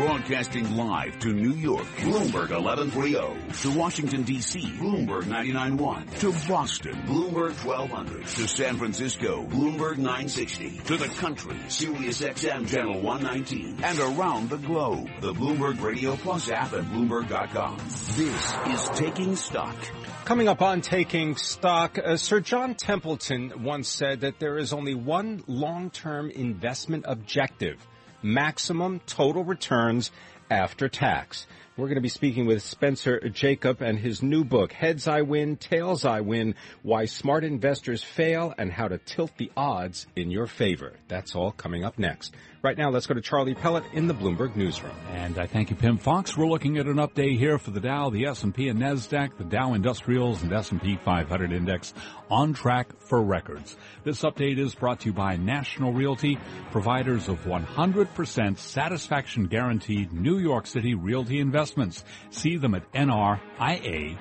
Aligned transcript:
Broadcasting 0.00 0.78
live 0.78 1.18
to 1.18 1.28
New 1.28 1.52
York, 1.52 1.84
Bloomberg 1.98 2.58
1130. 2.58 3.52
To 3.60 3.78
Washington, 3.78 4.22
D.C., 4.22 4.58
Bloomberg 4.78 5.24
99.1. 5.24 6.20
To 6.20 6.48
Boston, 6.48 6.94
Bloomberg 7.04 7.62
1200. 7.62 8.24
To 8.24 8.48
San 8.48 8.78
Francisco, 8.78 9.44
Bloomberg 9.44 9.98
960. 9.98 10.78
To 10.86 10.96
the 10.96 11.08
country, 11.08 11.54
Sirius 11.68 12.22
XM 12.22 12.66
Channel 12.66 13.02
119. 13.02 13.84
And 13.84 13.98
around 13.98 14.48
the 14.48 14.56
globe, 14.56 15.06
the 15.20 15.34
Bloomberg 15.34 15.82
Radio 15.82 16.16
Plus 16.16 16.50
app 16.50 16.72
at 16.72 16.84
Bloomberg.com. 16.84 17.76
This 18.16 18.54
is 18.68 18.88
Taking 18.98 19.36
Stock. 19.36 19.76
Coming 20.24 20.48
up 20.48 20.62
on 20.62 20.80
Taking 20.80 21.36
Stock, 21.36 21.98
uh, 21.98 22.16
Sir 22.16 22.40
John 22.40 22.74
Templeton 22.74 23.52
once 23.64 23.90
said 23.90 24.22
that 24.22 24.38
there 24.38 24.56
is 24.56 24.72
only 24.72 24.94
one 24.94 25.44
long-term 25.46 26.30
investment 26.30 27.04
objective– 27.06 27.86
maximum 28.22 29.00
total 29.06 29.44
returns 29.44 30.10
after 30.50 30.88
tax. 30.88 31.46
We're 31.76 31.86
going 31.86 31.94
to 31.94 32.02
be 32.02 32.08
speaking 32.08 32.46
with 32.46 32.62
Spencer 32.62 33.20
Jakab 33.20 33.80
and 33.80 33.98
his 33.98 34.22
new 34.22 34.44
book, 34.44 34.72
Heads 34.72 35.08
I 35.08 35.22
Win, 35.22 35.56
Tails 35.56 36.04
I 36.04 36.20
Win, 36.20 36.54
Why 36.82 37.06
Smart 37.06 37.42
Investors 37.42 38.02
Fail 38.02 38.52
and 38.58 38.70
How 38.70 38.88
to 38.88 38.98
Tilt 38.98 39.30
the 39.38 39.50
Odds 39.56 40.06
in 40.14 40.30
Your 40.30 40.46
Favor. 40.46 40.92
That's 41.08 41.34
all 41.34 41.52
coming 41.52 41.84
up 41.84 41.98
next. 41.98 42.34
Right 42.62 42.76
now, 42.76 42.90
let's 42.90 43.06
go 43.06 43.14
to 43.14 43.22
Charlie 43.22 43.54
Pellet 43.54 43.84
in 43.94 44.06
the 44.06 44.12
Bloomberg 44.12 44.54
Newsroom. 44.54 44.94
And 45.12 45.38
I 45.38 45.46
thank 45.46 45.70
you, 45.70 45.76
Pimm 45.76 45.96
Fox. 45.96 46.36
We're 46.36 46.46
looking 46.46 46.76
at 46.76 46.84
an 46.84 46.96
update 46.96 47.38
here 47.38 47.56
for 47.56 47.70
the 47.70 47.80
Dow, 47.80 48.10
the 48.10 48.26
S&P, 48.26 48.68
and 48.68 48.78
Nasdaq, 48.78 49.38
the 49.38 49.44
Dow 49.44 49.72
Industrials 49.72 50.42
and 50.42 50.52
S&P 50.52 50.98
500 50.98 51.52
Index 51.52 51.94
on 52.30 52.52
track 52.52 53.00
for 53.00 53.22
records. 53.22 53.78
This 54.04 54.20
update 54.20 54.58
is 54.58 54.74
brought 54.74 55.00
to 55.00 55.06
you 55.06 55.14
by 55.14 55.38
National 55.38 55.94
Realty, 55.94 56.38
providers 56.70 57.28
of 57.28 57.42
100% 57.44 58.58
satisfaction 58.58 59.46
guaranteed 59.46 60.12
New 60.12 60.36
York 60.36 60.66
City 60.66 60.94
realty 60.94 61.40
investments. 61.40 62.04
See 62.28 62.58
them 62.58 62.74
at 62.74 62.92
NRIA 62.92 64.18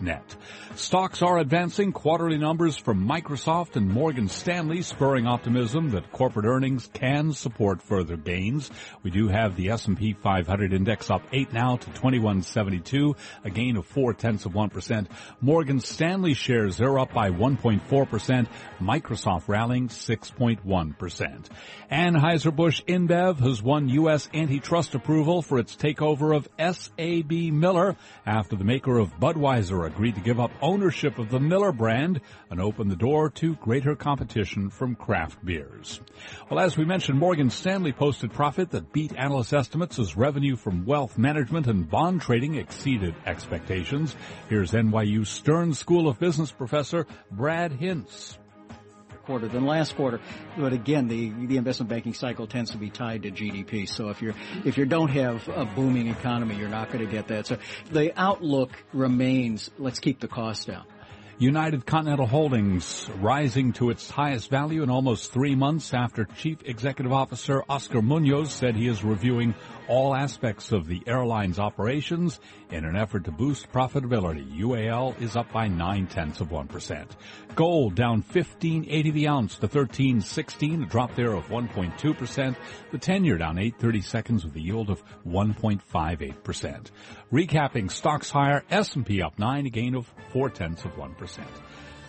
net. 0.00 0.36
Stocks 0.74 1.22
are 1.22 1.38
advancing. 1.38 1.92
Quarterly 1.92 2.36
numbers 2.36 2.76
from 2.76 3.08
Microsoft 3.08 3.76
and 3.76 3.88
Morgan 3.88 4.28
Stanley 4.28 4.82
spurring 4.82 5.26
optimism 5.26 5.90
that 5.90 6.10
corporate 6.10 6.46
earnings 6.46 6.90
can 6.92 7.32
support 7.32 7.80
further 7.80 8.16
gains. 8.16 8.70
We 9.02 9.10
do 9.10 9.28
have 9.28 9.54
the 9.56 9.70
S&P 9.70 10.14
500 10.14 10.72
index 10.72 11.10
up 11.10 11.22
8 11.32 11.52
now 11.52 11.76
to 11.76 11.86
2172, 11.86 13.14
a 13.44 13.50
gain 13.50 13.76
of 13.76 13.86
4 13.86 14.14
tenths 14.14 14.44
of 14.44 14.52
1%. 14.52 15.06
Morgan 15.40 15.80
Stanley 15.80 16.34
shares, 16.34 16.76
they're 16.76 16.98
up 16.98 17.12
by 17.12 17.30
1.4%. 17.30 18.48
Microsoft 18.80 19.46
rallying 19.46 19.88
6.1%. 19.88 21.46
Anheuser-Busch 21.90 22.82
InBev 22.88 23.38
has 23.38 23.62
won 23.62 23.88
U.S. 23.90 24.28
antitrust 24.34 24.94
approval 24.94 25.42
for 25.42 25.58
its 25.60 25.76
takeover 25.76 26.36
of 26.36 26.48
SABMiller 26.58 27.96
after 28.26 28.56
the 28.56 28.64
maker 28.64 28.98
of 28.98 29.14
Budweiser 29.20 29.43
Budweiser 29.44 29.86
agreed 29.86 30.14
to 30.14 30.22
give 30.22 30.40
up 30.40 30.50
ownership 30.62 31.18
of 31.18 31.28
the 31.28 31.38
Miller 31.38 31.70
brand 31.70 32.22
and 32.48 32.62
open 32.62 32.88
the 32.88 32.96
door 32.96 33.28
to 33.28 33.56
greater 33.56 33.94
competition 33.94 34.70
from 34.70 34.94
craft 34.94 35.44
beers. 35.44 36.00
Well, 36.48 36.58
as 36.58 36.78
we 36.78 36.86
mentioned, 36.86 37.18
Morgan 37.18 37.50
Stanley 37.50 37.92
posted 37.92 38.32
profit 38.32 38.70
that 38.70 38.94
beat 38.94 39.14
analyst 39.14 39.52
estimates 39.52 39.98
as 39.98 40.16
revenue 40.16 40.56
from 40.56 40.86
wealth 40.86 41.18
management 41.18 41.66
and 41.66 41.90
bond 41.90 42.22
trading 42.22 42.54
exceeded 42.54 43.14
expectations. 43.26 44.16
Here's 44.48 44.70
NYU 44.70 45.26
Stern 45.26 45.74
School 45.74 46.08
of 46.08 46.18
Business 46.18 46.50
professor 46.50 47.06
Brad 47.30 47.72
Hintz 47.72 48.38
quarter 49.24 49.48
than 49.48 49.66
last 49.66 49.96
quarter. 49.96 50.20
But 50.58 50.72
again, 50.72 51.08
the 51.08 51.30
the 51.46 51.56
investment 51.56 51.90
banking 51.90 52.14
cycle 52.14 52.46
tends 52.46 52.70
to 52.72 52.78
be 52.78 52.90
tied 52.90 53.22
to 53.22 53.30
GDP. 53.30 53.88
So 53.88 54.10
if 54.10 54.22
you're 54.22 54.34
if 54.64 54.78
you 54.78 54.86
don't 54.86 55.10
have 55.10 55.48
a 55.48 55.64
booming 55.64 56.08
economy, 56.08 56.56
you're 56.56 56.68
not 56.68 56.90
going 56.90 57.04
to 57.04 57.10
get 57.10 57.28
that. 57.28 57.46
So 57.46 57.58
the 57.90 58.12
outlook 58.18 58.70
remains. 58.92 59.70
Let's 59.78 60.00
keep 60.00 60.20
the 60.20 60.28
cost 60.28 60.66
down. 60.66 60.84
United 61.38 61.84
Continental 61.84 62.28
Holdings 62.28 63.08
rising 63.18 63.72
to 63.74 63.90
its 63.90 64.08
highest 64.08 64.48
value 64.50 64.84
in 64.84 64.90
almost 64.90 65.32
three 65.32 65.56
months 65.56 65.92
after 65.92 66.26
Chief 66.26 66.58
Executive 66.64 67.12
Officer 67.12 67.64
Oscar 67.68 68.00
Munoz 68.00 68.52
said 68.52 68.76
he 68.76 68.86
is 68.86 69.02
reviewing 69.02 69.52
all 69.88 70.14
aspects 70.14 70.70
of 70.70 70.86
the 70.86 71.02
airline's 71.08 71.58
operations 71.58 72.38
in 72.70 72.84
an 72.84 72.94
effort 72.94 73.24
to 73.24 73.32
boost 73.32 73.72
profitability. 73.72 74.48
UAL 74.60 75.20
is 75.20 75.34
up 75.34 75.52
by 75.52 75.66
nine 75.66 76.06
tenths 76.06 76.40
of 76.40 76.52
one 76.52 76.68
percent. 76.68 77.16
Gold 77.54 77.94
down 77.94 78.22
fifteen 78.22 78.84
eighty 78.88 79.12
the 79.12 79.28
ounce 79.28 79.58
to 79.58 79.68
thirteen 79.68 80.20
sixteen, 80.20 80.82
a 80.82 80.86
drop 80.86 81.14
there 81.14 81.34
of 81.34 81.50
one 81.50 81.68
point 81.68 81.96
two 81.96 82.12
percent. 82.12 82.56
The 82.90 82.98
ten 82.98 83.24
year 83.24 83.38
down 83.38 83.58
eight 83.58 83.78
thirty 83.78 84.00
seconds 84.00 84.44
with 84.44 84.56
a 84.56 84.60
yield 84.60 84.90
of 84.90 85.00
one 85.22 85.54
point 85.54 85.80
five 85.80 86.20
eight 86.20 86.42
percent. 86.42 86.90
Recapping 87.32 87.92
stocks 87.92 88.28
higher, 88.28 88.64
S 88.70 88.96
and 88.96 89.06
P 89.06 89.22
up 89.22 89.38
nine, 89.38 89.66
a 89.66 89.70
gain 89.70 89.94
of 89.94 90.12
four 90.32 90.50
tenths 90.50 90.84
of 90.84 90.98
one 90.98 91.14
percent. 91.14 91.46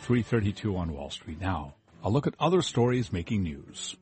Three 0.02 0.24
thirty 0.24 0.52
two 0.52 0.78
on 0.78 0.92
Wall 0.92 1.12
Street 1.12 1.40
now. 1.40 1.76
A 2.04 2.10
look 2.10 2.26
at 2.26 2.34
other 2.40 2.64
stories 2.64 3.14
making 3.14 3.44
news. 3.44 3.96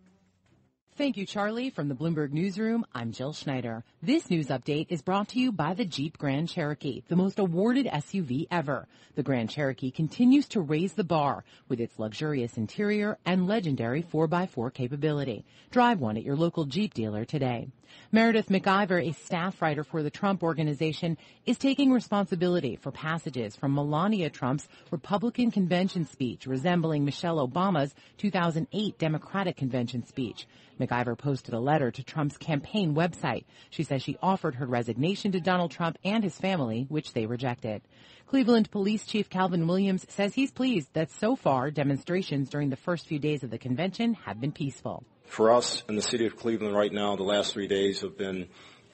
Thank 0.95 1.17
you, 1.17 1.25
Charlie. 1.25 1.71
From 1.71 1.87
the 1.87 1.95
Bloomberg 1.95 2.33
Newsroom, 2.33 2.85
I'm 2.93 3.13
Jill 3.13 3.33
Schneider. 3.33 3.83
This 4.03 4.29
news 4.29 4.49
update 4.49 4.85
is 4.89 5.01
brought 5.01 5.29
to 5.29 5.39
you 5.39 5.51
by 5.51 5.73
the 5.73 5.85
Jeep 5.85 6.19
Grand 6.19 6.49
Cherokee, 6.49 7.01
the 7.07 7.15
most 7.15 7.39
awarded 7.39 7.87
SUV 7.87 8.45
ever. 8.51 8.87
The 9.15 9.23
Grand 9.23 9.49
Cherokee 9.49 9.89
continues 9.89 10.47
to 10.49 10.61
raise 10.61 10.93
the 10.93 11.03
bar 11.03 11.45
with 11.67 11.79
its 11.79 11.97
luxurious 11.97 12.57
interior 12.57 13.17
and 13.25 13.47
legendary 13.47 14.03
4x4 14.03 14.71
capability. 14.71 15.45
Drive 15.71 15.99
one 15.99 16.15
at 16.15 16.23
your 16.23 16.35
local 16.35 16.65
Jeep 16.65 16.93
dealer 16.93 17.25
today. 17.25 17.69
Meredith 18.11 18.49
McIver, 18.49 19.07
a 19.07 19.13
staff 19.13 19.61
writer 19.61 19.83
for 19.83 20.03
the 20.03 20.09
Trump 20.09 20.43
Organization, 20.43 21.17
is 21.45 21.57
taking 21.57 21.91
responsibility 21.91 22.75
for 22.75 22.91
passages 22.91 23.55
from 23.55 23.75
Melania 23.75 24.29
Trump's 24.29 24.67
Republican 24.91 25.51
convention 25.51 26.05
speech 26.05 26.45
resembling 26.47 27.05
Michelle 27.05 27.47
Obama's 27.47 27.93
2008 28.17 28.97
Democratic 28.97 29.57
convention 29.57 30.05
speech. 30.05 30.47
McIver 30.85 31.17
posted 31.17 31.53
a 31.53 31.59
letter 31.59 31.91
to 31.91 32.03
Trump's 32.03 32.37
campaign 32.37 32.95
website. 32.95 33.45
She 33.69 33.83
says 33.83 34.01
she 34.01 34.17
offered 34.21 34.55
her 34.55 34.65
resignation 34.65 35.31
to 35.31 35.39
Donald 35.39 35.71
Trump 35.71 35.97
and 36.03 36.23
his 36.23 36.37
family, 36.37 36.85
which 36.89 37.13
they 37.13 37.25
rejected. 37.25 37.81
Cleveland 38.27 38.71
Police 38.71 39.05
Chief 39.05 39.29
Calvin 39.29 39.67
Williams 39.67 40.05
says 40.09 40.33
he's 40.33 40.51
pleased 40.51 40.89
that 40.93 41.11
so 41.11 41.35
far 41.35 41.69
demonstrations 41.71 42.49
during 42.49 42.69
the 42.69 42.75
first 42.75 43.07
few 43.07 43.19
days 43.19 43.43
of 43.43 43.51
the 43.51 43.57
convention 43.57 44.15
have 44.25 44.41
been 44.41 44.51
peaceful. 44.51 45.03
For 45.25 45.51
us 45.51 45.83
in 45.87 45.95
the 45.95 46.01
city 46.01 46.25
of 46.25 46.35
Cleveland 46.35 46.75
right 46.75 46.91
now, 46.91 47.15
the 47.15 47.23
last 47.23 47.53
three 47.53 47.67
days 47.67 48.01
have 48.01 48.17
been 48.17 48.47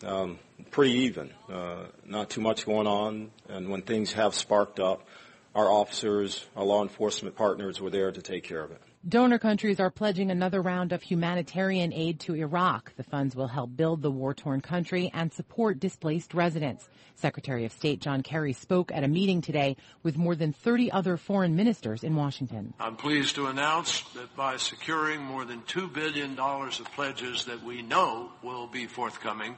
um, 0.03 0.39
pretty 0.71 0.91
even. 0.91 1.31
Uh, 1.51 1.85
not 2.05 2.29
too 2.29 2.41
much 2.41 2.65
going 2.65 2.87
on, 2.87 3.31
and 3.47 3.69
when 3.69 3.81
things 3.81 4.13
have 4.13 4.35
sparked 4.35 4.79
up, 4.79 5.07
our 5.55 5.69
officers, 5.69 6.45
our 6.55 6.63
law 6.63 6.83
enforcement 6.83 7.35
partners 7.35 7.81
were 7.81 7.89
there 7.89 8.11
to 8.11 8.21
take 8.21 8.43
care 8.43 8.63
of 8.63 8.71
it. 8.71 8.81
Donor 9.07 9.39
countries 9.39 9.79
are 9.79 9.89
pledging 9.89 10.29
another 10.29 10.61
round 10.61 10.91
of 10.91 11.01
humanitarian 11.01 11.93
aid 11.93 12.19
to 12.19 12.35
Iraq. 12.35 12.93
The 12.97 13.03
funds 13.03 13.33
will 13.33 13.47
help 13.47 13.77
build 13.77 14.01
the 14.01 14.11
war-torn 14.11 14.59
country 14.59 15.09
and 15.13 15.31
support 15.31 15.79
displaced 15.79 16.33
residents. 16.33 16.89
Secretary 17.15 17.63
of 17.63 17.71
State 17.71 18.01
John 18.01 18.23
Kerry 18.23 18.51
spoke 18.51 18.91
at 18.91 19.05
a 19.05 19.07
meeting 19.07 19.39
today 19.39 19.77
with 20.03 20.17
more 20.17 20.35
than 20.35 20.51
30 20.51 20.91
other 20.91 21.15
foreign 21.15 21.55
ministers 21.55 22.03
in 22.03 22.13
Washington. 22.17 22.73
I'm 22.77 22.97
pleased 22.97 23.35
to 23.35 23.47
announce 23.47 24.01
that 24.15 24.35
by 24.35 24.57
securing 24.57 25.21
more 25.21 25.45
than 25.45 25.61
$2 25.61 25.93
billion 25.93 26.37
of 26.37 26.91
pledges 26.93 27.45
that 27.45 27.63
we 27.63 27.81
know 27.81 28.33
will 28.43 28.67
be 28.67 28.85
forthcoming, 28.85 29.55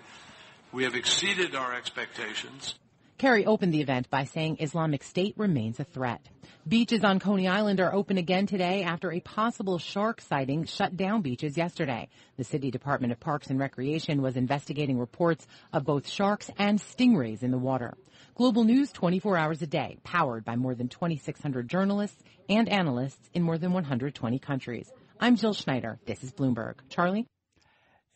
we 0.71 0.83
have 0.83 0.93
exceeded 0.93 1.55
our 1.55 1.73
expectations. 1.73 2.75
Kerry 3.21 3.45
opened 3.45 3.71
the 3.71 3.81
event 3.81 4.09
by 4.09 4.23
saying 4.23 4.57
Islamic 4.61 5.03
State 5.03 5.35
remains 5.37 5.79
a 5.79 5.83
threat. 5.83 6.27
Beaches 6.67 7.03
on 7.03 7.19
Coney 7.19 7.47
Island 7.47 7.79
are 7.79 7.93
open 7.93 8.17
again 8.17 8.47
today 8.47 8.81
after 8.81 9.11
a 9.11 9.19
possible 9.19 9.77
shark 9.77 10.21
sighting 10.21 10.65
shut 10.65 10.97
down 10.97 11.21
beaches 11.21 11.55
yesterday. 11.55 12.09
The 12.37 12.43
City 12.43 12.71
Department 12.71 13.13
of 13.13 13.19
Parks 13.19 13.51
and 13.51 13.59
Recreation 13.59 14.23
was 14.23 14.37
investigating 14.37 14.97
reports 14.97 15.45
of 15.71 15.85
both 15.85 16.09
sharks 16.09 16.49
and 16.57 16.79
stingrays 16.79 17.43
in 17.43 17.51
the 17.51 17.59
water. 17.59 17.93
Global 18.33 18.63
news 18.63 18.91
24 18.91 19.37
hours 19.37 19.61
a 19.61 19.67
day, 19.67 19.99
powered 20.03 20.43
by 20.43 20.55
more 20.55 20.73
than 20.73 20.89
2,600 20.89 21.69
journalists 21.69 22.23
and 22.49 22.67
analysts 22.69 23.29
in 23.35 23.43
more 23.43 23.59
than 23.59 23.71
120 23.71 24.39
countries. 24.39 24.91
I'm 25.19 25.35
Jill 25.35 25.53
Schneider. 25.53 25.99
This 26.07 26.23
is 26.23 26.31
Bloomberg. 26.31 26.77
Charlie? 26.89 27.27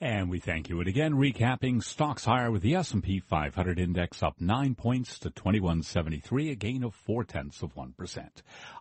And 0.01 0.30
we 0.30 0.39
thank 0.39 0.69
you. 0.69 0.80
And 0.80 0.89
again, 0.89 1.13
recapping 1.13 1.81
stocks 1.81 2.25
higher 2.25 2.51
with 2.51 2.62
the 2.62 2.75
S&P 2.75 3.21
500 3.21 3.80
index 3.80 4.21
up 4.21 4.42
nine 4.42 4.75
points 4.75 5.19
to 5.19 5.30
2173, 5.30 6.51
a 6.51 6.56
gain 6.56 6.83
of 6.83 6.94
four 6.94 7.24
tenths 7.24 7.62
of 7.62 7.74
1%. 7.75 8.27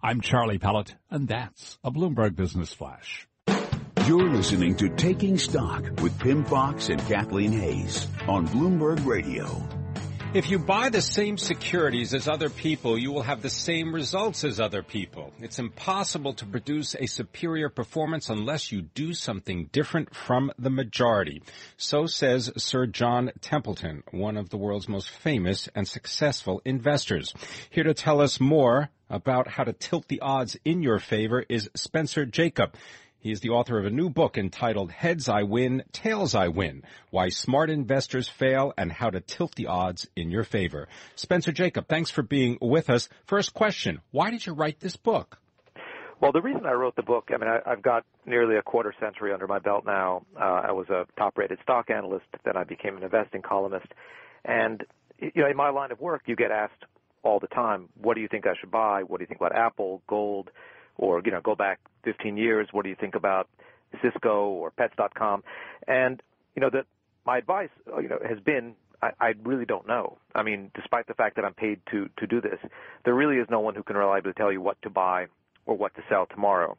I'm 0.03 0.21
Charlie 0.21 0.59
Pellet, 0.59 0.97
and 1.11 1.29
that's 1.29 1.79
a 1.85 1.93
Bloomberg 1.93 2.35
Business 2.35 2.73
Flash. 2.73 3.29
You're 4.07 4.29
listening 4.29 4.77
to 4.77 4.89
Taking 4.89 5.39
Stock 5.39 5.83
with 6.03 6.19
Pimm 6.19 6.45
Fox 6.45 6.89
and 6.89 7.01
Kathleen 7.07 7.53
Hays 7.53 8.09
on 8.27 8.49
Bloomberg 8.49 9.07
Radio. 9.07 9.84
If 10.35 10.51
you 10.51 10.59
buy 10.59 10.89
the 10.89 11.01
same 11.01 11.39
securities 11.39 12.13
as 12.13 12.27
other 12.27 12.51
people, 12.51 12.99
you 12.99 13.13
will 13.13 13.23
have 13.23 13.41
the 13.41 13.49
same 13.49 13.95
results 13.95 14.43
as 14.43 14.59
other 14.59 14.83
people. 14.83 15.33
It's 15.41 15.61
impossible 15.61 16.35
to 16.35 16.45
produce 16.45 16.97
a 16.97 17.07
superior 17.07 17.69
performance 17.69 18.29
unless 18.29 18.73
you 18.73 18.83
do 18.83 19.15
something 19.15 19.69
different 19.71 20.13
from 20.13 20.51
the 20.59 20.71
majority. 20.71 21.41
So 21.77 22.07
says 22.07 22.51
Sir 22.57 22.87
John 22.89 23.31
Templeton, 23.43 24.03
one 24.11 24.37
of 24.37 24.51
the 24.51 24.57
world's 24.57 24.89
most 24.89 25.09
famous 25.09 25.69
and 25.73 25.87
successful 25.87 26.61
investors. 26.65 27.33
Here 27.71 27.85
to 27.85 27.95
tell 27.95 28.21
us 28.21 28.41
more 28.41 28.91
about 29.09 29.47
how 29.47 29.63
to 29.63 29.73
tilt 29.73 30.09
the 30.09 30.21
odds 30.21 30.57
in 30.65 30.83
your 30.83 30.99
favor 30.99 31.45
is 31.49 31.71
Spencer 31.77 32.27
Jakab. 32.27 32.75
He 33.25 33.33
is 33.33 33.41
the 33.41 33.49
author 33.49 33.79
of 33.79 33.87
a 33.87 33.91
new 33.91 34.11
book 34.11 34.37
entitled 34.37 34.93
Heads 34.93 35.31
I 35.31 35.45
Win, 35.45 35.83
Tails 35.93 36.35
I 36.35 36.49
Win, 36.49 36.83
Why 37.09 37.31
Smart 37.31 37.71
Investors 37.71 38.29
Fail 38.29 38.75
and 38.77 38.93
How 38.93 39.09
to 39.09 39.19
Tilt 39.19 39.55
the 39.55 39.69
Odds 39.69 40.07
in 40.15 40.31
Your 40.31 40.45
Favor. 40.45 40.89
Spencer 41.15 41.51
Jakab, 41.51 41.89
thanks 41.89 42.11
for 42.11 42.21
being 42.21 42.59
with 42.61 42.91
us. 42.91 43.09
First 43.25 43.55
question, 43.55 44.03
why 44.11 44.31
did 44.31 44.45
you 44.45 44.53
write 44.53 44.79
this 44.79 44.97
book? 44.97 45.39
Well, 46.21 46.33
the 46.33 46.43
reason 46.43 46.67
I 46.67 46.73
wrote 46.73 46.97
the 46.97 47.03
book, 47.03 47.31
I 47.33 47.39
mean, 47.39 47.49
I, 47.49 47.71
have 47.71 47.81
got 47.81 48.05
nearly 48.27 48.57
a 48.57 48.63
quarter 48.63 48.93
century 49.01 49.33
under 49.33 49.47
my 49.47 49.59
belt 49.59 49.87
now. 49.87 50.27
Uh, 50.39 50.61
I 50.69 50.73
was 50.73 50.91
a 50.91 51.07
top-rated 51.17 51.61
stock 51.63 51.89
analyst, 51.89 52.27
then 52.45 52.59
I 52.59 52.65
became 52.65 52.95
an 52.99 53.05
investing 53.05 53.41
columnist. 53.41 53.89
And, 54.45 54.85
you 55.19 55.33
know, 55.35 55.49
in 55.49 55.57
my 55.57 55.71
line 55.71 55.93
of 55.93 55.99
work, 55.99 56.25
you 56.27 56.37
get 56.37 56.51
asked 56.51 56.85
all 57.23 57.41
the 57.41 57.47
time, 57.47 57.89
what 57.99 58.17
do 58.17 58.21
you 58.21 58.29
think 58.29 58.47
I 58.47 58.53
should 58.61 58.71
buy? 58.71 59.03
What 59.03 59.17
do 59.17 59.23
you 59.23 59.29
think 59.29 59.41
about 59.41 59.57
Apple, 59.57 60.03
gold, 60.07 60.51
or, 60.97 61.23
you 61.25 61.31
know, 61.31 61.41
go 61.41 61.55
back 61.55 61.81
15 62.05 62.37
years. 62.37 62.69
What 62.73 62.85
do 62.85 62.91
you 62.91 62.97
think 62.99 63.15
about 63.15 63.49
Cisco 64.03 64.49
or 64.49 64.71
Pets.com? 64.71 65.43
And 65.87 66.23
you 66.55 66.61
know 66.63 66.71
that 66.71 66.87
my 67.27 67.39
advice, 67.39 67.71
uh, 67.93 67.99
you 67.99 68.09
know, 68.09 68.19
has 68.27 68.39
been 68.41 68.75
I, 69.03 69.11
I 69.21 69.35
really 69.43 69.65
don't 69.65 69.87
know. 69.87 70.19
I 70.35 70.43
mean, 70.43 70.71
despite 70.75 71.07
the 71.07 71.15
fact 71.15 71.37
that 71.37 71.45
I'm 71.45 71.55
paid 71.55 71.81
to 71.91 72.09
to 72.19 72.27
do 72.27 72.41
this, 72.41 72.59
there 73.05 73.15
really 73.15 73.37
is 73.37 73.47
no 73.51 73.61
one 73.61 73.75
who 73.75 73.83
can 73.83 73.97
reliably 73.97 74.33
tell 74.33 74.53
you 74.53 74.61
what 74.61 74.81
to 74.83 74.91
buy 74.91 75.27
or 75.67 75.77
what 75.77 75.95
to 75.97 76.03
sell 76.09 76.27
tomorrow. 76.27 76.77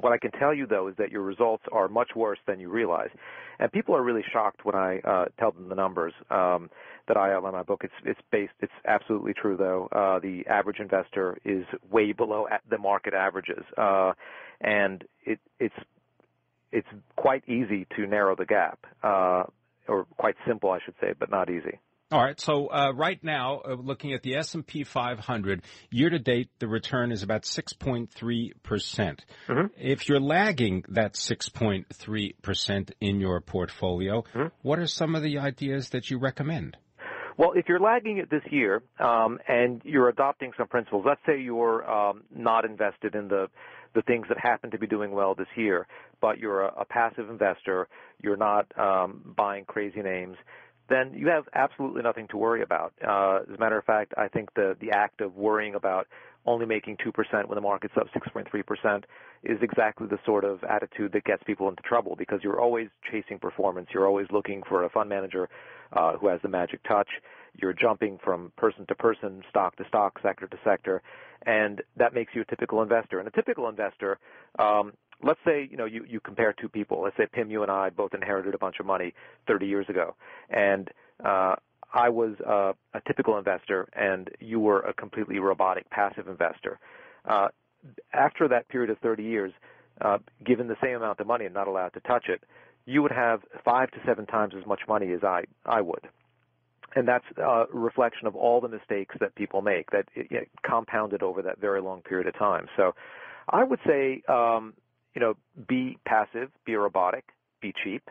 What 0.00 0.12
I 0.12 0.18
can 0.18 0.30
tell 0.32 0.52
you 0.52 0.66
though 0.66 0.88
is 0.88 0.94
that 0.98 1.10
your 1.10 1.22
results 1.22 1.64
are 1.72 1.88
much 1.88 2.10
worse 2.14 2.38
than 2.46 2.60
you 2.60 2.68
realize, 2.68 3.10
and 3.58 3.72
people 3.72 3.94
are 3.96 4.02
really 4.02 4.24
shocked 4.32 4.64
when 4.64 4.74
I 4.74 4.98
uh, 4.98 5.26
tell 5.38 5.52
them 5.52 5.68
the 5.68 5.74
numbers 5.74 6.12
um, 6.30 6.70
that 7.08 7.16
I 7.16 7.32
outline 7.32 7.54
in 7.54 7.58
my 7.58 7.62
book. 7.62 7.80
It's 7.82 7.94
it's 8.04 8.20
based. 8.30 8.52
It's 8.60 8.72
absolutely 8.86 9.32
true 9.32 9.56
though. 9.56 9.88
Uh, 9.92 10.18
the 10.18 10.44
average 10.48 10.80
investor 10.80 11.38
is 11.44 11.64
way 11.90 12.12
below 12.12 12.46
the 12.68 12.78
market 12.78 13.14
averages. 13.14 13.64
Uh, 13.78 14.12
and 14.60 15.04
it, 15.24 15.38
it's 15.58 15.74
it's 16.72 16.88
quite 17.16 17.48
easy 17.48 17.86
to 17.96 18.06
narrow 18.06 18.36
the 18.36 18.44
gap, 18.44 18.80
uh, 19.02 19.44
or 19.88 20.04
quite 20.18 20.34
simple, 20.46 20.70
I 20.70 20.78
should 20.84 20.94
say, 21.00 21.14
but 21.18 21.30
not 21.30 21.48
easy. 21.48 21.78
All 22.12 22.22
right. 22.22 22.38
So 22.38 22.68
uh, 22.68 22.92
right 22.94 23.22
now, 23.24 23.62
uh, 23.66 23.74
looking 23.74 24.12
at 24.12 24.22
the 24.22 24.36
S 24.36 24.54
and 24.54 24.64
P 24.64 24.84
500, 24.84 25.62
year 25.90 26.08
to 26.08 26.20
date, 26.20 26.50
the 26.60 26.68
return 26.68 27.10
is 27.10 27.24
about 27.24 27.42
6.3 27.42 28.52
percent. 28.62 29.24
Mm-hmm. 29.48 29.66
If 29.76 30.08
you're 30.08 30.20
lagging 30.20 30.84
that 30.90 31.14
6.3 31.14 32.34
percent 32.42 32.92
in 33.00 33.18
your 33.18 33.40
portfolio, 33.40 34.22
mm-hmm. 34.22 34.46
what 34.62 34.78
are 34.78 34.86
some 34.86 35.16
of 35.16 35.22
the 35.22 35.38
ideas 35.38 35.90
that 35.90 36.08
you 36.08 36.18
recommend? 36.18 36.76
Well, 37.38 37.52
if 37.54 37.68
you're 37.68 37.80
lagging 37.80 38.18
it 38.18 38.30
this 38.30 38.42
year 38.50 38.82
um, 39.00 39.40
and 39.48 39.82
you're 39.84 40.08
adopting 40.08 40.52
some 40.56 40.68
principles, 40.68 41.04
let's 41.06 41.20
say 41.26 41.40
you're 41.40 41.88
um, 41.90 42.22
not 42.34 42.64
invested 42.64 43.14
in 43.14 43.28
the 43.28 43.48
the 43.94 44.02
things 44.02 44.26
that 44.28 44.38
happen 44.38 44.70
to 44.70 44.78
be 44.78 44.86
doing 44.86 45.10
well 45.10 45.34
this 45.34 45.48
year, 45.56 45.86
but 46.20 46.38
you're 46.38 46.60
a, 46.60 46.82
a 46.82 46.84
passive 46.84 47.30
investor, 47.30 47.88
you're 48.22 48.36
not 48.36 48.66
um, 48.78 49.34
buying 49.36 49.64
crazy 49.64 50.02
names, 50.02 50.36
then 50.88 51.12
you 51.14 51.28
have 51.28 51.44
absolutely 51.54 52.02
nothing 52.02 52.28
to 52.28 52.36
worry 52.36 52.62
about. 52.62 52.92
Uh, 53.06 53.40
as 53.48 53.54
a 53.54 53.58
matter 53.58 53.78
of 53.78 53.84
fact, 53.84 54.14
I 54.16 54.28
think 54.28 54.54
the 54.54 54.76
the 54.80 54.90
act 54.90 55.20
of 55.20 55.34
worrying 55.36 55.74
about 55.74 56.06
only 56.48 56.64
making 56.64 56.96
2% 56.98 57.12
when 57.48 57.56
the 57.56 57.60
market's 57.60 57.94
up 57.96 58.06
6.3% 58.14 59.02
is 59.42 59.58
exactly 59.62 60.06
the 60.06 60.18
sort 60.24 60.44
of 60.44 60.62
attitude 60.62 61.10
that 61.12 61.24
gets 61.24 61.42
people 61.42 61.68
into 61.68 61.82
trouble 61.82 62.14
because 62.16 62.38
you're 62.44 62.60
always 62.60 62.86
chasing 63.10 63.36
performance. 63.36 63.88
You're 63.92 64.06
always 64.06 64.28
looking 64.30 64.62
for 64.68 64.84
a 64.84 64.88
fund 64.88 65.08
manager 65.08 65.48
uh, 65.92 66.16
who 66.16 66.28
has 66.28 66.40
the 66.42 66.48
magic 66.48 66.84
touch. 66.84 67.08
You're 67.60 67.72
jumping 67.72 68.20
from 68.22 68.52
person 68.56 68.86
to 68.86 68.94
person, 68.94 69.42
stock 69.50 69.74
to 69.76 69.84
stock, 69.88 70.20
sector 70.22 70.46
to 70.46 70.56
sector 70.64 71.02
and 71.44 71.82
that 71.96 72.14
makes 72.14 72.34
you 72.34 72.42
a 72.42 72.44
typical 72.44 72.82
investor. 72.82 73.18
And 73.18 73.28
a 73.28 73.30
typical 73.30 73.68
investor, 73.68 74.18
um, 74.58 74.92
let's 75.22 75.40
say 75.44 75.68
you 75.70 75.76
know 75.76 75.84
you 75.84 76.04
you 76.08 76.20
compare 76.20 76.52
two 76.52 76.68
people. 76.68 77.02
Let's 77.02 77.16
say 77.16 77.26
Pimm, 77.30 77.50
you 77.50 77.62
and 77.62 77.70
I 77.70 77.90
both 77.90 78.14
inherited 78.14 78.54
a 78.54 78.58
bunch 78.58 78.76
of 78.80 78.86
money 78.86 79.14
30 79.46 79.66
years 79.66 79.86
ago, 79.88 80.14
and 80.50 80.90
uh, 81.24 81.56
I 81.92 82.08
was 82.08 82.34
uh, 82.46 82.72
a 82.94 83.00
typical 83.06 83.38
investor, 83.38 83.88
and 83.94 84.30
you 84.40 84.60
were 84.60 84.80
a 84.80 84.92
completely 84.92 85.38
robotic 85.38 85.88
passive 85.90 86.28
investor. 86.28 86.78
Uh, 87.24 87.48
after 88.12 88.48
that 88.48 88.68
period 88.68 88.90
of 88.90 88.98
30 88.98 89.22
years, 89.22 89.52
uh, 90.00 90.18
given 90.44 90.66
the 90.66 90.76
same 90.82 90.96
amount 90.96 91.20
of 91.20 91.26
money 91.26 91.44
and 91.44 91.54
not 91.54 91.68
allowed 91.68 91.90
to 91.90 92.00
touch 92.00 92.26
it, 92.28 92.42
you 92.84 93.02
would 93.02 93.12
have 93.12 93.42
five 93.64 93.90
to 93.92 93.98
seven 94.04 94.26
times 94.26 94.54
as 94.58 94.66
much 94.66 94.80
money 94.88 95.12
as 95.12 95.22
I 95.22 95.44
I 95.64 95.80
would 95.80 96.08
and 96.96 97.06
that's 97.06 97.24
a 97.36 97.64
reflection 97.72 98.26
of 98.26 98.34
all 98.34 98.60
the 98.60 98.68
mistakes 98.68 99.14
that 99.20 99.34
people 99.34 99.60
make 99.60 99.90
that 99.90 100.08
it, 100.14 100.26
it 100.30 100.50
compounded 100.64 101.22
over 101.22 101.42
that 101.42 101.60
very 101.60 101.80
long 101.80 102.00
period 102.00 102.26
of 102.26 102.36
time. 102.38 102.66
So 102.76 102.94
I 103.50 103.62
would 103.62 103.78
say, 103.86 104.22
um, 104.28 104.72
you 105.16 105.20
know, 105.20 105.34
be 105.66 105.98
passive, 106.04 106.50
be 106.66 106.76
robotic, 106.76 107.24
be 107.62 107.72
cheap. 107.82 108.02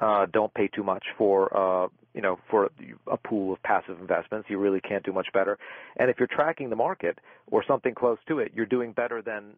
Uh, 0.00 0.26
don't 0.32 0.52
pay 0.54 0.66
too 0.66 0.82
much 0.82 1.04
for 1.16 1.56
uh, 1.56 1.88
you 2.14 2.22
know 2.22 2.38
for 2.50 2.70
a 3.06 3.16
pool 3.18 3.52
of 3.52 3.62
passive 3.62 4.00
investments. 4.00 4.48
You 4.50 4.58
really 4.58 4.80
can't 4.80 5.04
do 5.04 5.12
much 5.12 5.28
better. 5.32 5.56
And 5.96 6.10
if 6.10 6.16
you're 6.18 6.26
tracking 6.26 6.70
the 6.70 6.76
market 6.76 7.18
or 7.48 7.62
something 7.68 7.94
close 7.94 8.18
to 8.26 8.38
it, 8.38 8.50
you're 8.54 8.66
doing 8.66 8.92
better 8.92 9.22
than 9.22 9.52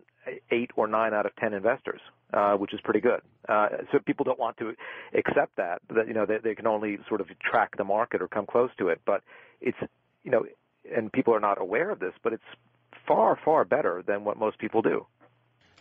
eight 0.51 0.73
or 0.77 0.89
nine 0.89 1.15
out 1.15 1.25
of 1.25 1.37
ten 1.37 1.55
investors, 1.55 2.01
uh, 2.35 2.55
which 2.55 2.75
is 2.75 2.81
pretty 2.83 3.01
good. 3.01 3.21
Uh, 3.49 3.69
so 3.93 3.99
people 4.05 4.25
don't 4.25 4.39
want 4.39 4.59
to 4.59 4.75
accept 5.17 5.57
that 5.57 5.81
that 5.95 6.09
you 6.09 6.13
know 6.13 6.27
they, 6.27 6.39
they 6.43 6.55
can 6.57 6.67
only 6.67 6.99
sort 7.09 7.21
of 7.23 7.29
track 7.39 7.77
the 7.79 7.85
market 7.85 8.21
or 8.21 8.29
come 8.29 8.47
close 8.47 8.71
to 8.79 8.89
it. 8.89 9.01
But 9.07 9.23
it's 9.63 9.79
you 10.25 10.33
know, 10.33 10.45
and 10.95 11.11
people 11.13 11.35
are 11.35 11.41
not 11.41 11.59
aware 11.63 11.89
of 11.91 12.01
this, 12.01 12.13
but 12.23 12.35
it's 12.35 12.43
far 13.07 13.39
far 13.43 13.65
better 13.65 14.03
than 14.07 14.25
what 14.25 14.37
most 14.37 14.59
people 14.59 14.83
do. 14.83 15.07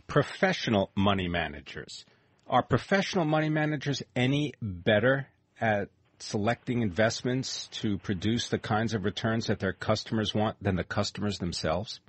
Professional 0.08 0.92
money 0.96 1.28
managers 1.28 2.06
are 2.48 2.64
professional 2.64 3.26
money 3.26 3.50
managers 3.50 4.04
any 4.16 4.54
better 4.62 5.28
at 5.60 5.90
selecting 6.20 6.82
investments 6.82 7.68
to 7.68 7.98
produce 7.98 8.50
the 8.50 8.60
kinds 8.60 8.94
of 8.94 9.04
returns 9.04 9.48
that 9.48 9.60
their 9.60 9.74
customers 9.74 10.34
want 10.34 10.62
than 10.62 10.76
the 10.76 10.84
customers 10.84 11.40
themselves? 11.40 12.00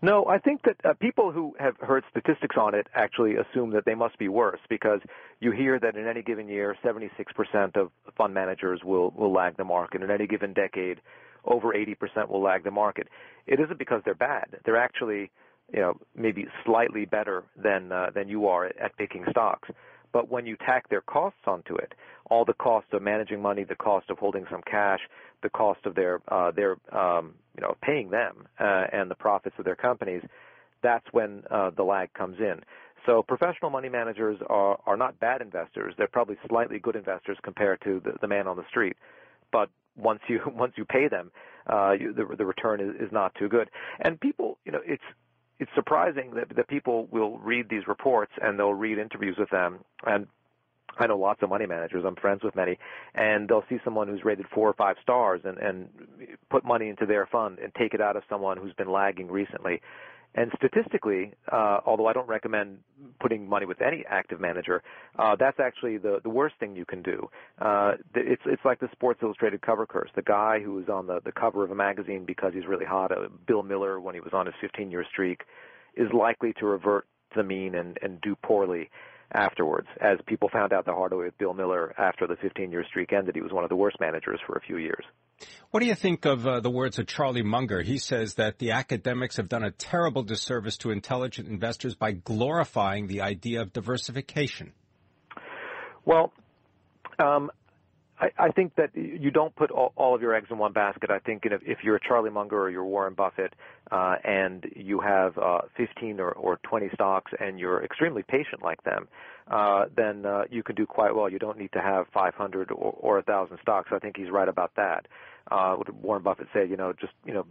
No, 0.00 0.26
I 0.26 0.38
think 0.38 0.62
that 0.62 0.76
uh, 0.84 0.94
people 1.00 1.32
who 1.32 1.56
have 1.58 1.76
heard 1.80 2.04
statistics 2.10 2.54
on 2.56 2.74
it 2.74 2.86
actually 2.94 3.34
assume 3.34 3.70
that 3.70 3.84
they 3.84 3.96
must 3.96 4.16
be 4.16 4.28
worse 4.28 4.60
because 4.68 5.00
you 5.40 5.50
hear 5.50 5.78
that 5.80 5.96
in 5.96 6.06
any 6.06 6.22
given 6.22 6.48
year, 6.48 6.76
76% 6.84 7.10
of 7.76 7.90
fund 8.16 8.32
managers 8.32 8.80
will, 8.84 9.10
will 9.10 9.32
lag 9.32 9.56
the 9.56 9.64
market. 9.64 10.02
In 10.02 10.10
any 10.10 10.28
given 10.28 10.52
decade, 10.52 11.00
over 11.44 11.72
80% 11.72 12.28
will 12.28 12.42
lag 12.42 12.62
the 12.62 12.70
market. 12.70 13.08
It 13.48 13.58
isn't 13.58 13.78
because 13.78 14.02
they're 14.04 14.14
bad. 14.14 14.58
They're 14.64 14.76
actually 14.76 15.32
you 15.72 15.80
know, 15.80 15.98
maybe 16.16 16.46
slightly 16.64 17.04
better 17.04 17.44
than 17.56 17.92
uh, 17.92 18.10
than 18.14 18.28
you 18.28 18.46
are 18.46 18.66
at 18.66 18.96
picking 18.96 19.24
stocks. 19.30 19.68
But 20.12 20.30
when 20.30 20.46
you 20.46 20.56
tack 20.56 20.88
their 20.88 21.02
costs 21.02 21.40
onto 21.46 21.76
it, 21.76 21.92
all 22.30 22.44
the 22.44 22.54
cost 22.54 22.86
of 22.92 23.02
managing 23.02 23.42
money, 23.42 23.64
the 23.64 23.74
cost 23.74 24.08
of 24.10 24.18
holding 24.18 24.46
some 24.50 24.62
cash, 24.62 25.00
the 25.42 25.50
cost 25.50 25.80
of 25.84 25.94
their 25.94 26.20
uh, 26.28 26.50
their 26.50 26.76
um, 26.92 27.34
you 27.56 27.62
know 27.62 27.76
paying 27.82 28.10
them, 28.10 28.46
uh, 28.58 28.84
and 28.92 29.10
the 29.10 29.14
profits 29.14 29.56
of 29.58 29.64
their 29.64 29.76
companies, 29.76 30.22
that's 30.82 31.06
when 31.12 31.42
uh, 31.50 31.70
the 31.76 31.82
lag 31.82 32.12
comes 32.14 32.38
in. 32.38 32.60
So 33.06 33.22
professional 33.22 33.70
money 33.70 33.88
managers 33.88 34.38
are 34.48 34.78
are 34.86 34.96
not 34.96 35.18
bad 35.20 35.42
investors. 35.42 35.94
They're 35.98 36.08
probably 36.08 36.36
slightly 36.48 36.78
good 36.78 36.96
investors 36.96 37.38
compared 37.42 37.80
to 37.82 38.00
the, 38.04 38.12
the 38.20 38.28
man 38.28 38.46
on 38.46 38.56
the 38.56 38.64
street. 38.68 38.96
But 39.52 39.68
once 39.96 40.20
you 40.28 40.40
once 40.46 40.72
you 40.76 40.84
pay 40.84 41.08
them, 41.08 41.30
uh, 41.66 41.92
you, 41.92 42.12
the 42.12 42.36
the 42.36 42.46
return 42.46 42.80
is, 42.80 42.94
is 43.00 43.12
not 43.12 43.34
too 43.34 43.48
good. 43.48 43.68
And 44.00 44.18
people, 44.20 44.58
you 44.64 44.72
know, 44.72 44.80
it's 44.84 45.02
it's 45.58 45.70
surprising 45.74 46.32
that 46.34 46.54
that 46.56 46.68
people 46.68 47.06
will 47.10 47.38
read 47.38 47.68
these 47.68 47.86
reports 47.86 48.32
and 48.40 48.58
they'll 48.58 48.74
read 48.74 48.98
interviews 48.98 49.36
with 49.38 49.50
them 49.50 49.80
and 50.06 50.26
I 50.98 51.06
know 51.06 51.18
lots 51.18 51.42
of 51.42 51.48
money 51.48 51.66
managers. 51.66 52.04
I'm 52.04 52.16
friends 52.16 52.42
with 52.42 52.56
many, 52.56 52.78
and 53.14 53.48
they'll 53.48 53.64
see 53.68 53.78
someone 53.84 54.08
who's 54.08 54.24
rated 54.24 54.46
four 54.52 54.68
or 54.68 54.72
five 54.72 54.96
stars 55.02 55.40
and 55.44 55.58
and 55.58 55.88
put 56.50 56.64
money 56.64 56.88
into 56.88 57.06
their 57.06 57.26
fund 57.26 57.58
and 57.58 57.72
take 57.74 57.94
it 57.94 58.00
out 58.00 58.16
of 58.16 58.22
someone 58.28 58.56
who's 58.56 58.72
been 58.74 58.90
lagging 58.90 59.30
recently. 59.30 59.80
And 60.38 60.52
statistically, 60.54 61.32
uh, 61.50 61.80
although 61.84 62.06
I 62.06 62.12
don't 62.12 62.28
recommend 62.28 62.78
putting 63.18 63.48
money 63.48 63.66
with 63.66 63.82
any 63.82 64.04
active 64.08 64.40
manager, 64.40 64.84
uh, 65.18 65.34
that's 65.34 65.58
actually 65.58 65.98
the 65.98 66.20
the 66.22 66.28
worst 66.30 66.54
thing 66.60 66.76
you 66.76 66.84
can 66.84 67.02
do. 67.02 67.28
Uh, 67.60 67.94
it's 68.14 68.42
it's 68.46 68.64
like 68.64 68.78
the 68.78 68.88
Sports 68.92 69.18
Illustrated 69.20 69.62
cover 69.62 69.84
curse. 69.84 70.10
The 70.14 70.22
guy 70.22 70.60
who 70.60 70.74
was 70.74 70.88
on 70.88 71.08
the 71.08 71.20
the 71.24 71.32
cover 71.32 71.64
of 71.64 71.72
a 71.72 71.74
magazine 71.74 72.24
because 72.24 72.52
he's 72.54 72.66
really 72.68 72.84
hot, 72.84 73.10
uh, 73.10 73.26
Bill 73.48 73.64
Miller, 73.64 73.98
when 73.98 74.14
he 74.14 74.20
was 74.20 74.32
on 74.32 74.46
his 74.46 74.54
15 74.60 74.92
year 74.92 75.04
streak, 75.10 75.40
is 75.96 76.06
likely 76.12 76.52
to 76.60 76.66
revert 76.66 77.08
to 77.32 77.38
the 77.38 77.42
mean 77.42 77.74
and 77.74 77.98
and 78.00 78.20
do 78.20 78.36
poorly 78.36 78.90
afterwards, 79.32 79.88
as 80.00 80.18
people 80.26 80.48
found 80.48 80.72
out 80.72 80.84
the 80.84 80.92
hard 80.92 81.12
way 81.12 81.26
with 81.26 81.38
Bill 81.38 81.54
Miller 81.54 81.94
after 81.98 82.26
the 82.26 82.34
15-year 82.34 82.84
streak 82.88 83.12
ended. 83.12 83.34
He 83.34 83.42
was 83.42 83.52
one 83.52 83.64
of 83.64 83.70
the 83.70 83.76
worst 83.76 83.98
managers 84.00 84.40
for 84.46 84.56
a 84.56 84.60
few 84.60 84.78
years. 84.78 85.04
What 85.70 85.80
do 85.80 85.86
you 85.86 85.94
think 85.94 86.24
of 86.24 86.46
uh, 86.46 86.60
the 86.60 86.70
words 86.70 86.98
of 86.98 87.06
Charlie 87.06 87.42
Munger? 87.42 87.82
He 87.82 87.98
says 87.98 88.34
that 88.34 88.58
the 88.58 88.72
academics 88.72 89.36
have 89.36 89.48
done 89.48 89.62
a 89.62 89.70
terrible 89.70 90.22
disservice 90.22 90.76
to 90.78 90.90
intelligent 90.90 91.48
investors 91.48 91.94
by 91.94 92.12
glorifying 92.12 93.06
the 93.06 93.20
idea 93.20 93.60
of 93.60 93.72
diversification. 93.72 94.72
Well, 96.04 96.32
um, 97.18 97.50
I, 98.20 98.30
I 98.38 98.50
think 98.50 98.74
that 98.76 98.90
you 98.94 99.30
don't 99.30 99.54
put 99.54 99.70
all, 99.70 99.92
all 99.96 100.14
of 100.14 100.20
your 100.20 100.34
eggs 100.34 100.48
in 100.50 100.58
one 100.58 100.72
basket. 100.72 101.10
I 101.10 101.18
think 101.18 101.42
if, 101.44 101.62
if 101.64 101.78
you're 101.82 101.96
a 101.96 102.00
Charlie 102.00 102.30
Munger 102.30 102.60
or 102.60 102.70
you're 102.70 102.84
Warren 102.84 103.14
Buffett, 103.14 103.54
uh, 103.90 104.16
and 104.24 104.64
you 104.74 105.00
have 105.00 105.38
uh, 105.38 105.60
15 105.76 106.20
or, 106.20 106.32
or 106.32 106.58
20 106.64 106.90
stocks, 106.94 107.32
and 107.38 107.58
you're 107.58 107.82
extremely 107.84 108.22
patient 108.22 108.62
like 108.62 108.82
them, 108.84 109.08
uh, 109.50 109.86
then 109.96 110.26
uh, 110.26 110.42
you 110.50 110.62
can 110.62 110.74
do 110.74 110.86
quite 110.86 111.14
well. 111.14 111.28
You 111.28 111.38
don't 111.38 111.58
need 111.58 111.72
to 111.72 111.80
have 111.80 112.06
500 112.12 112.70
or, 112.70 112.74
or 112.74 113.14
1,000 113.16 113.58
stocks. 113.62 113.90
I 113.92 113.98
think 113.98 114.16
he's 114.16 114.30
right 114.30 114.48
about 114.48 114.72
that. 114.76 115.06
Uh, 115.50 115.76
Warren 116.02 116.22
Buffett 116.22 116.48
said, 116.52 116.68
you 116.68 116.76
know, 116.76 116.92
just 116.92 117.12
you 117.24 117.32
know, 117.32 117.46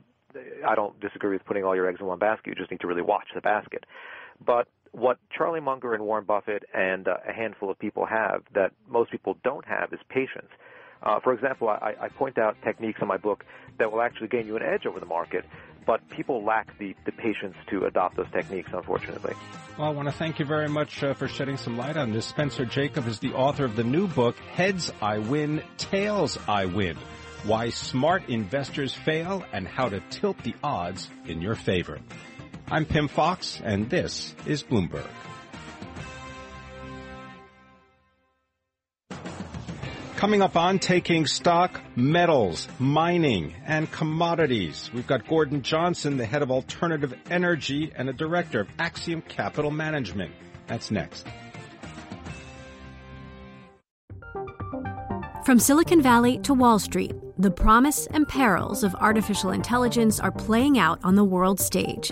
I 0.67 0.75
don't 0.75 0.99
disagree 0.99 1.31
with 1.31 1.45
putting 1.45 1.63
all 1.63 1.75
your 1.75 1.87
eggs 1.89 1.99
in 1.99 2.05
one 2.05 2.19
basket. 2.19 2.47
You 2.47 2.55
just 2.55 2.69
need 2.69 2.81
to 2.81 2.87
really 2.87 3.01
watch 3.01 3.27
the 3.33 3.41
basket. 3.41 3.85
But 4.45 4.67
what 4.91 5.17
Charlie 5.35 5.59
Munger 5.59 5.93
and 5.93 6.03
Warren 6.03 6.25
Buffett 6.25 6.63
and 6.73 7.07
uh, 7.07 7.17
a 7.27 7.33
handful 7.33 7.69
of 7.69 7.79
people 7.79 8.05
have 8.05 8.43
that 8.53 8.71
most 8.87 9.11
people 9.11 9.37
don't 9.43 9.65
have 9.65 9.93
is 9.93 9.99
patience. 10.09 10.49
Uh, 11.01 11.19
for 11.19 11.33
example, 11.33 11.69
I, 11.69 11.93
I 12.01 12.09
point 12.09 12.37
out 12.37 12.55
techniques 12.63 12.99
in 13.01 13.07
my 13.07 13.17
book 13.17 13.43
that 13.77 13.91
will 13.91 14.01
actually 14.01 14.29
gain 14.29 14.47
you 14.47 14.55
an 14.55 14.63
edge 14.63 14.85
over 14.85 14.99
the 14.99 15.05
market, 15.05 15.45
but 15.85 16.01
people 16.09 16.43
lack 16.43 16.77
the, 16.79 16.95
the 17.05 17.11
patience 17.11 17.55
to 17.69 17.85
adopt 17.85 18.17
those 18.17 18.29
techniques, 18.31 18.69
unfortunately. 18.73 19.33
Well, 19.77 19.87
I 19.87 19.91
want 19.91 20.07
to 20.07 20.13
thank 20.13 20.39
you 20.39 20.45
very 20.45 20.67
much 20.67 21.03
uh, 21.03 21.13
for 21.13 21.27
shedding 21.27 21.57
some 21.57 21.77
light 21.77 21.97
on 21.97 22.11
this. 22.11 22.25
Spencer 22.25 22.65
Jakab 22.65 23.07
is 23.07 23.19
the 23.19 23.33
author 23.33 23.65
of 23.65 23.75
the 23.75 23.83
new 23.83 24.07
book, 24.07 24.37
Heads 24.39 24.91
I 25.01 25.19
Win, 25.19 25.63
Tails 25.77 26.39
I 26.47 26.65
Win. 26.65 26.97
Why 27.43 27.69
Smart 27.69 28.27
Investors 28.27 28.93
Fail 28.93 29.45
and 29.53 29.67
How 29.67 29.89
to 29.89 30.01
Tilt 30.09 30.39
the 30.39 30.55
Odds 30.63 31.09
in 31.25 31.41
Your 31.41 31.55
Favor. 31.55 31.99
I'm 32.69 32.85
Pimm 32.85 33.07
Fox, 33.07 33.61
and 33.63 33.89
this 33.89 34.35
is 34.45 34.61
Bloomberg. 34.61 35.07
Coming 40.17 40.41
up 40.41 40.57
on 40.57 40.79
Taking 40.79 41.27
Stock, 41.27 41.79
metals, 41.95 42.67
mining, 42.77 43.55
and 43.65 43.89
commodities. 43.89 44.91
We've 44.93 45.07
got 45.07 45.27
Gordon 45.27 45.61
Johnson, 45.61 46.17
the 46.17 46.25
head 46.25 46.41
of 46.41 46.51
alternative 46.51 47.13
energy 47.29 47.93
and 47.95 48.09
a 48.09 48.13
director 48.13 48.59
of 48.59 48.67
Axiom 48.79 49.21
Capital 49.21 49.71
Management. 49.71 50.33
That's 50.65 50.91
next. 50.91 51.25
From 55.45 55.59
Silicon 55.59 56.01
Valley 56.01 56.39
to 56.39 56.53
Wall 56.53 56.79
Street, 56.79 57.13
the 57.37 57.51
promise 57.51 58.07
and 58.07 58.27
perils 58.27 58.83
of 58.83 58.93
artificial 58.95 59.51
intelligence 59.51 60.19
are 60.19 60.31
playing 60.31 60.77
out 60.77 60.99
on 61.05 61.15
the 61.15 61.23
world 61.23 61.61
stage. 61.61 62.11